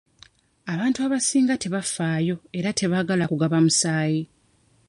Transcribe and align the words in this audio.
Abantu 0.73 0.99
abasinga 1.05 1.53
tebafaayo 1.63 2.35
era 2.57 2.69
tebaagala 2.79 3.25
kugaba 3.31 3.57
musaayi. 3.65 4.23